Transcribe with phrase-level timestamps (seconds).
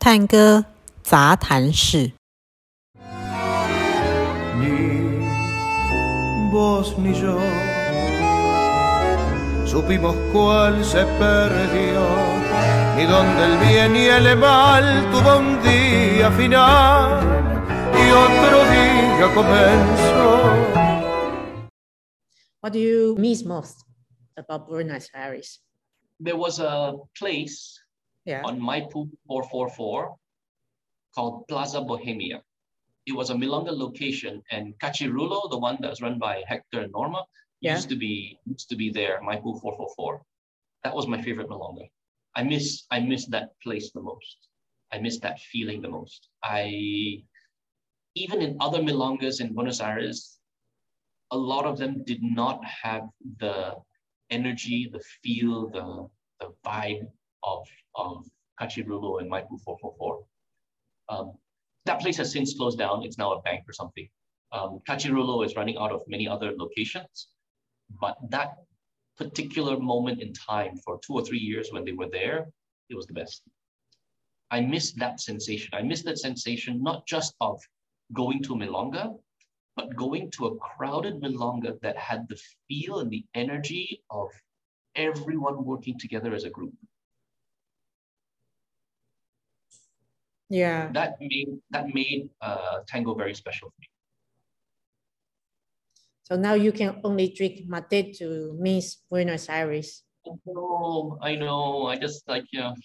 [0.00, 0.64] 探戈
[1.02, 2.12] 杂谈室。
[4.60, 5.20] Ni
[6.52, 7.38] vos ni yo
[9.66, 12.00] supimos cuál se perdió,
[12.96, 17.20] ni dónde el bien y el mal tuvo un día final
[17.92, 20.26] y otro día comenzó.
[22.62, 23.84] What do you miss most
[24.36, 25.66] about Buenos Aires?
[26.18, 27.78] there was a place
[28.25, 28.43] yeah.
[28.43, 30.15] on Maipu 444
[31.15, 32.41] called Plaza Bohemia.
[33.07, 37.25] It was a Milonga location, and Cachirulo, the one that's run by Hector and Norma,
[37.61, 37.75] Yeah.
[37.75, 39.19] used to be used to be there.
[39.21, 40.21] Maipu 444.
[40.83, 41.89] That was my favorite Milonga.
[42.35, 44.37] I miss I miss that place the most.
[44.93, 46.29] I miss that feeling the most.
[46.43, 47.23] I
[48.15, 50.39] even in other Milongas in Buenos Aires,
[51.31, 53.07] a lot of them did not have
[53.39, 53.75] the
[54.29, 56.09] energy, the feel, the,
[56.39, 57.07] the vibe
[57.43, 58.25] of, of
[58.59, 60.23] Cachirulo and Maipu 444.
[61.09, 61.33] Um,
[61.85, 63.03] that place has since closed down.
[63.03, 64.07] It's now a bank or something.
[64.51, 67.27] Um, Cachirulo is running out of many other locations,
[67.99, 68.57] but that
[69.17, 72.47] particular moment in time for two or three years when they were there,
[72.89, 73.43] it was the best.
[74.51, 75.69] I miss that sensation.
[75.73, 77.61] I miss that sensation not just of
[78.13, 79.15] going to Milonga,
[79.75, 84.29] but going to a crowded milonga that had the feel and the energy of
[84.95, 86.73] everyone working together as a group.
[90.51, 90.91] Yeah.
[90.91, 93.87] That made that made uh, tango very special for me.
[96.27, 100.03] So now you can only drink mate to miss Buenos Aires.
[100.27, 101.87] Oh, I know.
[101.87, 102.75] I just like yeah.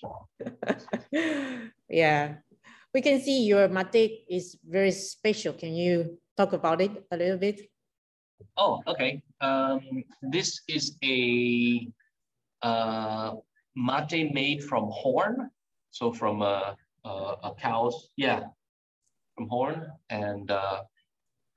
[1.90, 2.38] yeah.
[2.94, 5.52] We can see your mate is very special.
[5.52, 7.66] Can you talk about it a little bit?
[8.56, 9.22] Oh, okay.
[9.40, 11.82] Um, this is a
[12.62, 13.34] uh,
[13.74, 15.50] mate made from horn,
[15.90, 18.40] so from a a, a cow's yeah,
[19.34, 19.78] from horn,
[20.10, 20.82] and uh,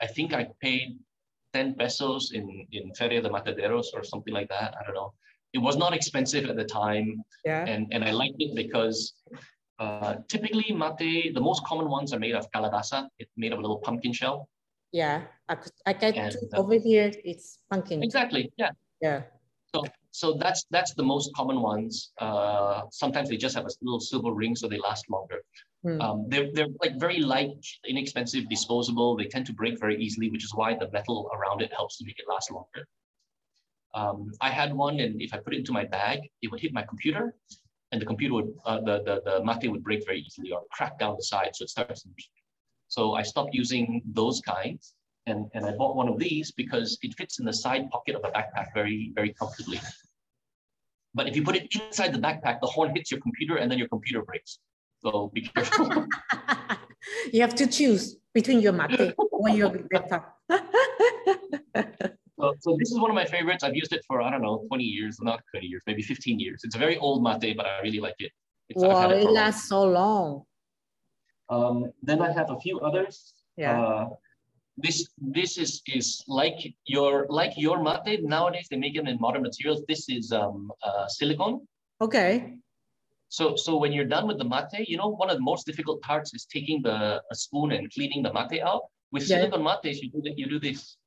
[0.01, 0.99] I think I paid
[1.53, 4.75] ten pesos in in Feria de Mataderos or something like that.
[4.79, 5.13] I don't know.
[5.53, 7.07] It was not expensive at the time,
[7.45, 7.65] Yeah.
[7.71, 8.97] and and I liked it because
[9.79, 12.99] uh, typically mate, the most common ones are made of calabaza.
[13.17, 14.47] It's made of a little pumpkin shell.
[14.91, 15.17] Yeah.
[15.47, 15.55] I,
[15.85, 17.11] I got And, uh, over here.
[17.23, 18.03] It's pumpkin.
[18.03, 18.51] Exactly.
[18.57, 18.71] Yeah.
[19.01, 19.21] Yeah.
[19.73, 22.11] So, so that's that's the most common ones.
[22.17, 25.41] Uh, sometimes they just have a little silver ring, so they last longer.
[25.83, 26.01] Hmm.
[26.01, 29.15] Um, they're they're like very light, inexpensive, disposable.
[29.15, 32.05] They tend to break very easily, which is why the metal around it helps to
[32.05, 32.87] make it last longer.
[33.93, 36.73] Um, I had one, and if I put it into my bag, it would hit
[36.73, 37.35] my computer,
[37.91, 40.97] and the computer would uh, the, the the mate would break very easily or crack
[40.99, 42.03] down the side, so it starts.
[42.03, 42.31] to leak.
[42.87, 44.95] So I stopped using those kinds,
[45.29, 48.23] and and I bought one of these because it fits in the side pocket of
[48.23, 49.79] a backpack very very comfortably.
[51.13, 53.79] But if you put it inside the backpack, the horn hits your computer, and then
[53.79, 54.59] your computer breaks.
[55.01, 56.05] So be careful.
[57.33, 60.37] you have to choose between your mate or your laptop.
[62.39, 63.65] So, so this is one of my favorites.
[63.65, 66.61] I've used it for, I don't know, 20 years, not 20 years, maybe 15 years.
[66.63, 68.31] It's a very old mate, but I really like it.
[68.69, 70.43] It's, wow, it long lasts so long.
[71.49, 73.33] Um, then I have a few others.
[73.57, 73.81] Yeah.
[73.81, 74.09] Uh,
[74.81, 78.23] this this is is like your like your mate.
[78.23, 79.83] Nowadays they make them in modern materials.
[79.87, 81.67] This is um, uh, silicone.
[82.01, 82.57] Okay.
[83.29, 86.01] So so when you're done with the mate, you know one of the most difficult
[86.01, 88.83] parts is taking the a spoon and cleaning the mate out.
[89.11, 89.37] With Yeah.
[89.37, 90.97] silicone mates, you do the, you do this,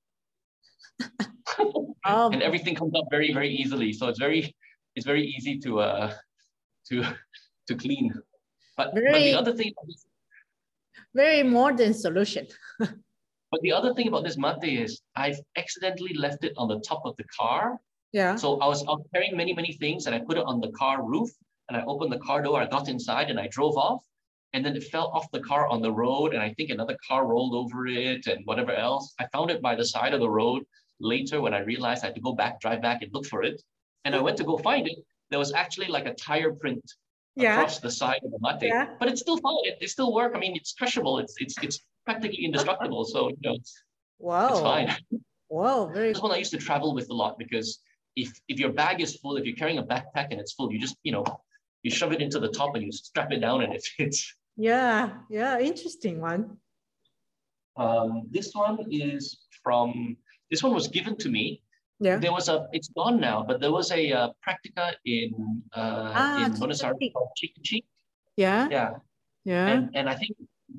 [2.05, 3.93] Um, and everything comes up very very easily.
[3.93, 4.55] So it's very
[4.97, 6.13] it's very easy to uh
[6.89, 7.05] to
[7.69, 8.13] to clean.
[8.77, 9.73] But, but the other thing
[11.15, 12.47] very modern solution.
[13.53, 17.03] But the other thing about this mate is I've accidentally left it on the top
[17.05, 17.79] of the car.
[18.11, 18.35] Yeah.
[18.35, 20.73] So I was, I was carrying many, many things and I put it on the
[20.73, 21.29] car roof
[21.69, 24.03] and I opened the car door, I got inside and I drove off.
[24.55, 26.33] And then it fell off the car on the road.
[26.33, 29.15] And I think another car rolled over it and whatever else.
[29.19, 30.63] I found it by the side of the road
[30.99, 33.63] later when I realized I had to go back, drive back and look for it.
[34.05, 34.99] And I went to go find it.
[35.31, 36.83] There was actually like a tire print
[37.35, 37.55] Yeah.
[37.57, 38.69] across the side of the mate.
[38.69, 38.89] Yeah.
[38.99, 39.57] But it's still fine.
[39.65, 40.33] It, it still work.
[40.35, 41.19] I mean, it's crushable.
[41.19, 43.05] It's it's it's practically indestructible.
[43.05, 43.83] So you know, it's,
[44.19, 44.49] Wow.
[44.51, 44.97] it's fine.
[45.49, 45.87] Wow.
[45.93, 47.81] Very This one I used to travel with a lot because
[48.17, 50.79] if if your bag is full, if you're carrying a backpack and it's full, you
[50.79, 51.25] just you know
[51.83, 54.35] you shove it into the top and you strap it down and it fits.
[54.57, 55.11] yeah.
[55.31, 55.59] Yeah.
[55.59, 56.59] Interesting one.
[57.77, 60.17] Um, this one is from
[60.51, 61.63] this one was given to me.
[62.03, 62.19] Yeah.
[62.19, 66.47] There was a it's gone now, but there was a uh, practica in uh, Ah,
[66.47, 67.85] in Buenos Aires called Chicken Cheek.
[68.37, 68.67] Yeah.
[68.71, 68.91] Yeah,
[69.45, 69.67] Yeah.
[69.71, 70.35] and and I think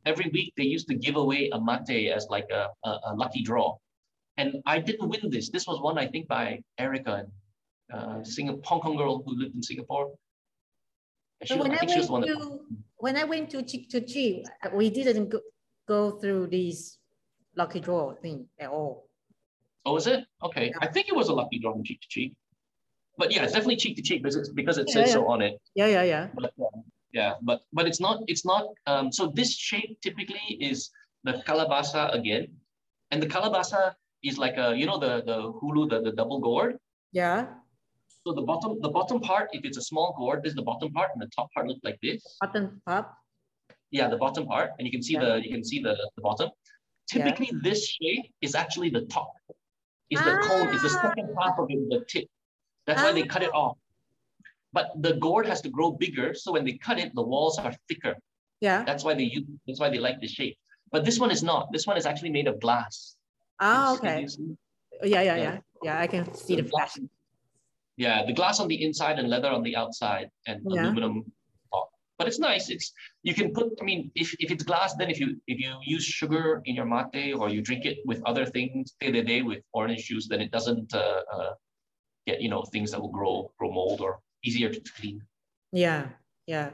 [0.06, 3.42] every week they used to give away a mate as like a, a, a lucky
[3.42, 3.78] draw.
[4.36, 5.50] And I didn't win this.
[5.50, 7.28] This was one I think by Erica,
[7.94, 10.12] uh, Singapore, Hong Kong girl who lived in Singapore.
[11.46, 12.66] She was, I think whenever she the you
[12.98, 14.00] when I went to Chick to
[14.74, 15.40] we didn't go,
[15.88, 16.98] go through this
[17.56, 19.08] lucky draw thing at all.
[19.86, 20.26] Oh, is it?
[20.44, 20.68] Okay.
[20.68, 20.78] Yeah.
[20.82, 22.34] I think it was a lucky draw from cheek to cheek.
[23.18, 25.14] But yeah, it's definitely cheek to cheek because, it's, because it Yeah, says yeah.
[25.14, 25.60] so on it.
[25.76, 26.28] Yeah, yeah, yeah.
[26.34, 26.80] But uh,
[27.12, 30.90] yeah, but but it's not it's not um so this shape typically is
[31.24, 32.48] the calabaza again.
[33.12, 33.94] And the calabaza
[34.24, 36.78] is like a you know the the hulu, the, the double gourd.
[37.12, 37.48] Yeah.
[38.26, 40.92] So the bottom the bottom part, if it's a small gourd, this is the bottom
[40.92, 42.24] part, and the top part looks like this.
[42.42, 43.14] Button pop.
[43.92, 46.50] Yeah, the bottom part, and you can see the you can see the, the bottom.
[47.12, 49.34] Typically, this shape is actually the top.
[50.14, 51.02] Is the cone, is the Ah.
[51.02, 52.28] second half of it, the tip.
[52.86, 53.78] That's why they cut it off.
[54.78, 57.74] But the gourd has to grow bigger, so when they cut it, the walls are
[57.88, 58.16] thicker.
[58.62, 58.84] Yeah.
[58.84, 59.46] That's why they use.
[59.68, 60.58] That's why they like the shape.
[60.92, 61.72] But this one is not.
[61.72, 63.16] This one is actually made of glass.
[63.60, 64.28] Ah, okay.
[64.28, 64.56] see?
[65.04, 65.58] Yeah, yeah, Yeah.
[65.84, 66.00] yeah.
[66.00, 66.96] I can see the flash.
[66.96, 67.10] glass.
[67.98, 70.84] Yeah, the glass on the inside and leather on the outside and Yeah.
[70.84, 71.16] aluminum.
[72.18, 72.70] But it's nice.
[72.70, 72.94] It's
[73.24, 73.74] you can put.
[73.82, 76.86] I mean, if, if it's glass, then if you if you use sugar in your
[76.86, 80.40] mate or you drink it with other things, day to day with orange juice, then
[80.40, 81.54] it doesn't uh, uh,
[82.28, 85.22] get you know things that will grow grow mold or easier to clean.
[85.72, 86.10] Yeah,
[86.46, 86.72] yeah.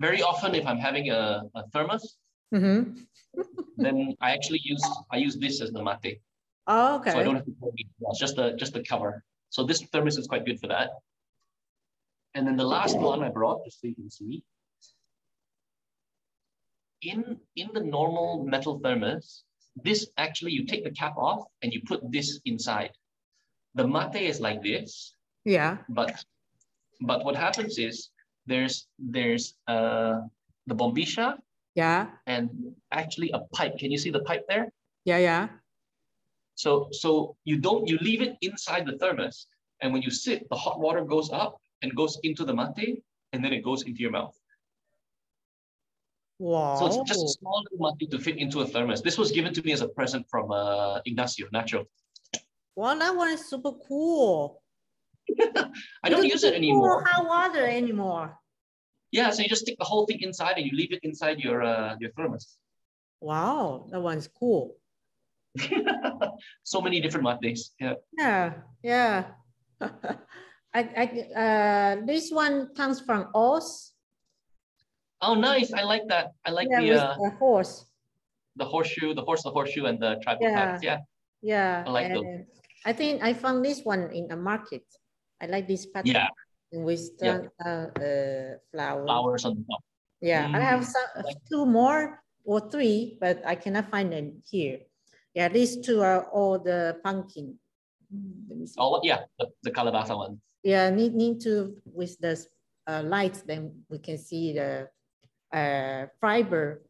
[0.00, 2.16] Very often, if I'm having a, a thermos,
[2.54, 3.42] Mm-hmm.
[3.76, 6.20] then I actually use I use this as the mate.
[6.66, 7.12] Oh, okay.
[7.12, 7.86] So I don't have to pour it.
[8.00, 9.24] It's just the just the cover.
[9.50, 10.90] So this thermos is quite good for that.
[12.34, 14.42] And then the last one I brought, just so you can see.
[17.02, 19.44] In in the normal metal thermos,
[19.82, 22.92] this actually you take the cap off and you put this inside.
[23.74, 25.78] The mate is like this, Yeah.
[25.88, 26.24] but
[27.00, 28.10] but what happens is
[28.46, 30.20] there's there's uh
[30.66, 31.38] the bombilla
[31.74, 32.10] Yeah.
[32.26, 32.50] and
[32.92, 33.78] actually a pipe.
[33.78, 34.70] Can you see the pipe there?
[35.04, 35.48] Yeah, yeah.
[36.54, 39.46] So, so you don't, you leave it inside the thermos.
[39.80, 43.44] And when you sit, the hot water goes up and goes into the mate and
[43.44, 44.36] then it goes into your mouth.
[46.38, 46.76] Wow.
[46.76, 49.02] So it's just a small little mate to fit into a thermos.
[49.02, 51.84] This was given to me as a present from uh, Ignacio Nacho.
[52.76, 54.62] Wow, that one is super cool.
[56.02, 57.04] I don't use it anymore.
[57.06, 58.38] hot water anymore.
[59.12, 61.62] Yeah, so you just stick the whole thing inside and you leave it inside your
[61.62, 62.56] uh, your thermos.
[63.20, 64.76] Wow, that one's cool.
[66.62, 67.72] so many different mates.
[67.78, 67.94] Yeah.
[68.16, 68.52] Yeah,
[68.82, 69.24] yeah.
[70.72, 73.92] I, I, uh, this one comes from Oz.
[75.20, 75.72] Oh, nice.
[75.72, 76.32] I like that.
[76.46, 77.86] I like yeah, the uh, the horse.
[78.56, 80.78] the horseshoe, the horse, the horseshoe, and the tribal Yeah.
[80.82, 80.98] Yeah.
[81.42, 81.84] Yeah.
[81.86, 82.24] I like those.
[82.86, 84.84] I think I found this one in a market.
[85.42, 86.28] I like this pattern Yeah.
[86.72, 87.50] with Yeah.
[87.58, 89.04] the uh, uh, flower.
[89.04, 89.82] Flowers on the top.
[90.22, 94.42] Yeah, I have Mm, some, like- two more or three, but I cannot find them
[94.48, 94.80] here.
[95.34, 97.56] Yeah, these two are all the pumpkin.
[98.12, 98.76] Mm, Let me see.
[98.78, 100.40] Oh, yeah, the, the Calabaza one.
[100.62, 102.38] Yeah, need, need to, with the
[102.86, 104.88] uh, lights, then we can see the
[105.52, 106.82] uh, fiber.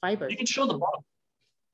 [0.00, 0.28] Fiber.
[0.30, 1.02] You can show the bottom,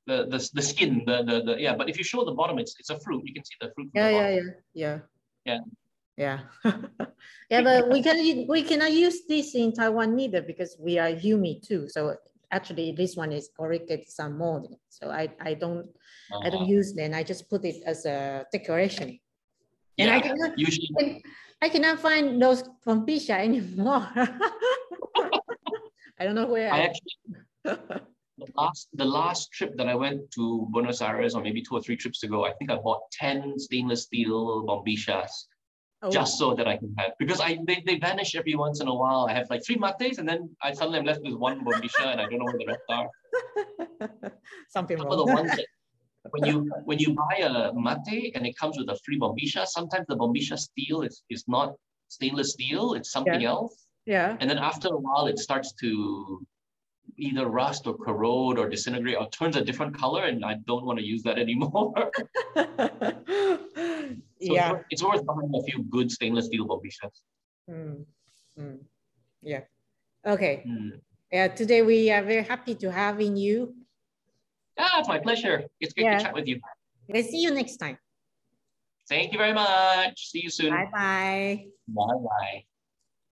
[0.05, 1.75] the the, the skin, the, the the yeah.
[1.75, 3.23] But if you show the bottom, it's it's a fruit.
[3.25, 3.89] You can see the fruit.
[3.91, 4.99] From Yeah, the yeah, yeah, yeah.
[5.45, 5.59] Yeah.
[6.17, 6.39] Yeah.
[7.49, 11.63] yeah, but we can we cannot use this in Taiwan neither because we are humid
[11.63, 11.87] too.
[11.87, 12.17] So
[12.51, 14.75] actually, this one is corrugated some mold.
[14.89, 15.87] So I I don't
[16.43, 17.13] I don't Uh, use them.
[17.13, 19.19] I just put it as a decoration.
[19.97, 21.23] And I yeah, cannot usually
[21.61, 24.07] I cannot find those from Bisha anymore.
[26.19, 27.15] I don't know where I I, actually
[28.37, 31.81] the last the last trip that I went to Buenos Aires, or maybe two or
[31.81, 35.31] three trips ago, I think I bought ten stainless steel bombillas
[36.03, 38.87] oh, just so that I can have because I they, they vanish every once in
[38.87, 39.27] a while.
[39.29, 42.21] I have like three mates, and then I suddenly am left with one bombilla, and
[42.21, 43.09] I don't know where the rest are.
[44.69, 45.65] something Some of the ones that
[46.31, 50.05] when you when you buy a mate and it comes with a free bombilla, sometimes
[50.07, 51.75] the bombilla steel is, is not
[52.07, 53.87] stainless steel, it's something else.
[54.05, 54.37] yeah.
[54.39, 56.45] And then after a while it starts to
[57.17, 60.99] either rust or corrode or disintegrate or turns a different color and I don't want
[60.99, 61.93] to use that anymore.
[62.55, 62.63] so
[64.39, 64.71] it's yeah.
[64.71, 67.15] worth- it's worth buying a few good stainless steel bombillas.
[67.69, 68.05] Mm,
[68.59, 68.79] mm,
[69.41, 69.61] yeah.
[70.25, 70.63] Okay.
[70.65, 70.89] Hmm.
[71.31, 71.47] Yeah.
[71.47, 73.73] Today we are very happy to having you.
[74.79, 75.63] Ah, it's my pleasure.
[75.79, 76.17] It's great Yeah.
[76.17, 76.59] to chat with you.
[77.07, 77.97] We'll see you next time.
[79.09, 80.27] Thank you very much.
[80.29, 80.69] See you soon.
[80.69, 81.65] Bye bye.
[81.87, 82.66] Bye bye.